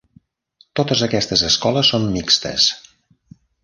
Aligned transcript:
Totes 0.79 1.03
aquestes 1.09 1.45
escoles 1.51 1.93
són 1.95 2.11
mixtes. 2.19 2.71